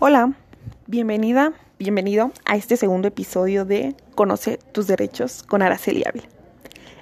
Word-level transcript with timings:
Hola, 0.00 0.32
bienvenida, 0.86 1.54
bienvenido 1.76 2.30
a 2.44 2.54
este 2.54 2.76
segundo 2.76 3.08
episodio 3.08 3.64
de 3.64 3.96
Conoce 4.14 4.60
tus 4.70 4.86
derechos 4.86 5.42
con 5.42 5.60
Araceli 5.60 6.04
Ávila. 6.06 6.28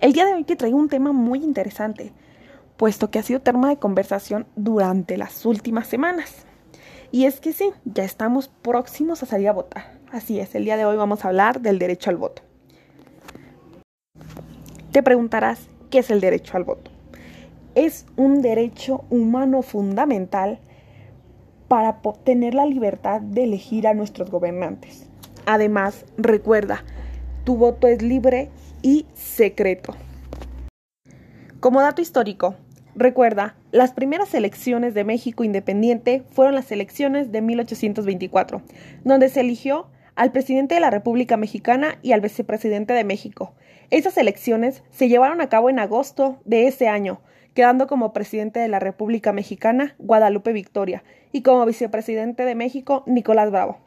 El 0.00 0.12
día 0.12 0.24
de 0.24 0.34
hoy 0.34 0.42
te 0.42 0.56
traigo 0.56 0.76
un 0.76 0.88
tema 0.88 1.12
muy 1.12 1.44
interesante, 1.44 2.12
puesto 2.76 3.08
que 3.08 3.20
ha 3.20 3.22
sido 3.22 3.42
tema 3.42 3.68
de 3.68 3.76
conversación 3.76 4.44
durante 4.56 5.16
las 5.16 5.46
últimas 5.46 5.86
semanas. 5.86 6.46
Y 7.12 7.26
es 7.26 7.38
que 7.38 7.52
sí, 7.52 7.70
ya 7.84 8.02
estamos 8.02 8.48
próximos 8.48 9.22
a 9.22 9.26
salir 9.26 9.50
a 9.50 9.52
votar. 9.52 10.00
Así 10.10 10.40
es, 10.40 10.56
el 10.56 10.64
día 10.64 10.76
de 10.76 10.84
hoy 10.84 10.96
vamos 10.96 11.24
a 11.24 11.28
hablar 11.28 11.60
del 11.60 11.78
derecho 11.78 12.10
al 12.10 12.16
voto. 12.16 12.42
Te 14.90 15.04
preguntarás, 15.04 15.68
¿qué 15.90 16.00
es 16.00 16.10
el 16.10 16.20
derecho 16.20 16.56
al 16.56 16.64
voto? 16.64 16.90
Es 17.76 18.06
un 18.16 18.42
derecho 18.42 19.04
humano 19.10 19.62
fundamental 19.62 20.58
para 21.70 22.00
tener 22.24 22.54
la 22.54 22.66
libertad 22.66 23.20
de 23.20 23.44
elegir 23.44 23.86
a 23.86 23.94
nuestros 23.94 24.28
gobernantes. 24.28 25.06
Además, 25.46 26.04
recuerda, 26.18 26.82
tu 27.44 27.56
voto 27.56 27.86
es 27.86 28.02
libre 28.02 28.50
y 28.82 29.06
secreto. 29.14 29.94
Como 31.60 31.80
dato 31.80 32.02
histórico, 32.02 32.56
recuerda, 32.96 33.54
las 33.70 33.92
primeras 33.92 34.34
elecciones 34.34 34.94
de 34.94 35.04
México 35.04 35.44
independiente 35.44 36.24
fueron 36.32 36.56
las 36.56 36.72
elecciones 36.72 37.30
de 37.30 37.40
1824, 37.40 38.62
donde 39.04 39.28
se 39.28 39.38
eligió 39.38 39.86
al 40.20 40.32
presidente 40.32 40.74
de 40.74 40.82
la 40.82 40.90
República 40.90 41.38
Mexicana 41.38 41.98
y 42.02 42.12
al 42.12 42.20
vicepresidente 42.20 42.92
de 42.92 43.04
México. 43.04 43.54
Esas 43.88 44.18
elecciones 44.18 44.82
se 44.90 45.08
llevaron 45.08 45.40
a 45.40 45.48
cabo 45.48 45.70
en 45.70 45.78
agosto 45.78 46.42
de 46.44 46.66
ese 46.66 46.88
año, 46.88 47.22
quedando 47.54 47.86
como 47.86 48.12
presidente 48.12 48.60
de 48.60 48.68
la 48.68 48.80
República 48.80 49.32
Mexicana 49.32 49.94
Guadalupe 49.96 50.52
Victoria 50.52 51.04
y 51.32 51.40
como 51.40 51.64
vicepresidente 51.64 52.44
de 52.44 52.54
México 52.54 53.02
Nicolás 53.06 53.50
Bravo. 53.50 53.78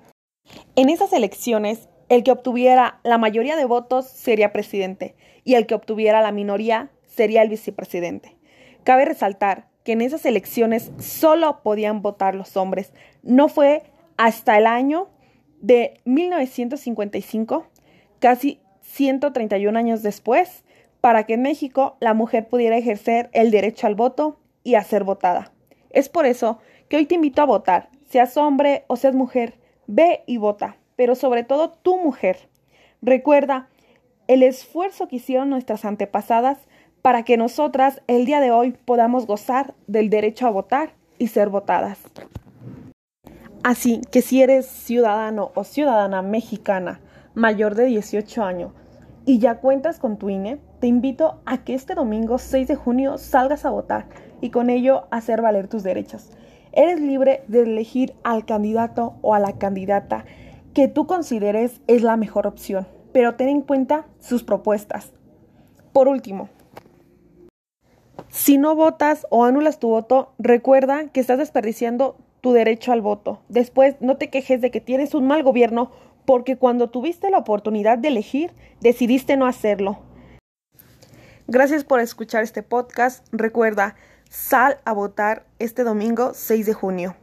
En 0.75 0.89
esas 0.89 1.13
elecciones, 1.13 1.87
el 2.09 2.23
que 2.23 2.31
obtuviera 2.31 2.99
la 3.03 3.19
mayoría 3.19 3.55
de 3.55 3.65
votos 3.65 4.07
sería 4.07 4.51
presidente 4.51 5.15
y 5.43 5.53
el 5.53 5.67
que 5.67 5.75
obtuviera 5.75 6.19
la 6.23 6.31
minoría 6.31 6.89
sería 7.05 7.43
el 7.43 7.49
vicepresidente. 7.49 8.35
Cabe 8.83 9.05
resaltar 9.05 9.67
que 9.83 9.91
en 9.91 10.01
esas 10.01 10.25
elecciones 10.25 10.93
solo 10.97 11.61
podían 11.61 12.01
votar 12.01 12.33
los 12.33 12.57
hombres. 12.57 12.91
No 13.21 13.49
fue 13.49 13.83
hasta 14.17 14.57
el 14.57 14.65
año 14.65 15.09
de 15.63 16.01
1955, 16.03 17.65
casi 18.19 18.59
131 18.81 19.79
años 19.79 20.03
después, 20.03 20.63
para 21.01 21.25
que 21.25 21.33
en 21.33 21.41
México 21.41 21.95
la 22.01 22.13
mujer 22.13 22.47
pudiera 22.47 22.77
ejercer 22.77 23.29
el 23.33 23.49
derecho 23.49 23.87
al 23.87 23.95
voto 23.95 24.37
y 24.63 24.75
a 24.75 24.83
ser 24.83 25.05
votada. 25.05 25.51
Es 25.89 26.09
por 26.09 26.25
eso 26.25 26.59
que 26.89 26.97
hoy 26.97 27.05
te 27.05 27.15
invito 27.15 27.41
a 27.41 27.45
votar, 27.45 27.89
seas 28.09 28.35
hombre 28.35 28.83
o 28.87 28.97
seas 28.97 29.15
mujer, 29.15 29.55
ve 29.87 30.23
y 30.27 30.37
vota, 30.37 30.77
pero 30.97 31.15
sobre 31.15 31.43
todo 31.43 31.71
tu 31.71 31.97
mujer. 31.97 32.49
Recuerda 33.01 33.69
el 34.27 34.43
esfuerzo 34.43 35.07
que 35.07 35.15
hicieron 35.15 35.49
nuestras 35.49 35.85
antepasadas 35.85 36.57
para 37.01 37.23
que 37.23 37.37
nosotras 37.37 38.01
el 38.07 38.25
día 38.25 38.41
de 38.41 38.51
hoy 38.51 38.73
podamos 38.85 39.27
gozar 39.27 39.73
del 39.87 40.09
derecho 40.09 40.45
a 40.45 40.51
votar 40.51 40.93
y 41.19 41.27
ser 41.27 41.49
votadas. 41.49 41.99
Así 43.63 44.01
que 44.11 44.21
si 44.21 44.41
eres 44.41 44.65
ciudadano 44.65 45.51
o 45.55 45.63
ciudadana 45.63 46.21
mexicana 46.21 46.99
mayor 47.33 47.75
de 47.75 47.85
18 47.85 48.43
años 48.43 48.73
y 49.25 49.39
ya 49.39 49.59
cuentas 49.59 49.99
con 49.99 50.17
tu 50.17 50.29
INE, 50.29 50.59
te 50.81 50.87
invito 50.87 51.39
a 51.45 51.63
que 51.63 51.73
este 51.73 51.95
domingo 51.95 52.37
6 52.37 52.67
de 52.67 52.75
junio 52.75 53.17
salgas 53.17 53.63
a 53.63 53.69
votar 53.69 54.07
y 54.41 54.49
con 54.49 54.69
ello 54.69 55.07
hacer 55.11 55.41
valer 55.41 55.69
tus 55.69 55.81
derechos. 55.81 56.29
Eres 56.73 56.99
libre 56.99 57.45
de 57.47 57.61
elegir 57.61 58.13
al 58.23 58.45
candidato 58.45 59.15
o 59.21 59.33
a 59.33 59.39
la 59.39 59.53
candidata 59.53 60.25
que 60.73 60.89
tú 60.89 61.07
consideres 61.07 61.79
es 61.87 62.01
la 62.01 62.17
mejor 62.17 62.47
opción, 62.47 62.85
pero 63.13 63.35
ten 63.35 63.47
en 63.47 63.61
cuenta 63.61 64.07
sus 64.19 64.43
propuestas. 64.43 65.13
Por 65.93 66.09
último, 66.09 66.49
si 68.27 68.57
no 68.57 68.75
votas 68.75 69.25
o 69.29 69.45
anulas 69.45 69.79
tu 69.79 69.87
voto, 69.87 70.33
recuerda 70.37 71.07
que 71.09 71.21
estás 71.21 71.37
desperdiciando 71.37 72.17
tu 72.43 72.51
derecho 72.51 72.91
al 72.91 72.99
voto. 72.99 73.41
Después, 73.47 73.95
no 74.01 74.17
te 74.17 74.29
quejes 74.29 74.59
de 74.59 74.69
que 74.69 74.81
tienes 74.81 75.15
un 75.15 75.25
mal 75.25 75.43
gobierno 75.43 75.91
porque 76.25 76.57
cuando 76.57 76.89
tuviste 76.89 77.29
la 77.29 77.37
oportunidad 77.37 77.97
de 77.97 78.09
elegir, 78.09 78.51
decidiste 78.81 79.37
no 79.37 79.45
hacerlo. 79.45 79.99
Gracias 81.47 81.85
por 81.85 82.01
escuchar 82.01 82.43
este 82.43 82.61
podcast. 82.61 83.25
Recuerda, 83.31 83.95
sal 84.29 84.81
a 84.83 84.91
votar 84.91 85.45
este 85.57 85.85
domingo 85.85 86.33
6 86.33 86.65
de 86.65 86.73
junio. 86.73 87.15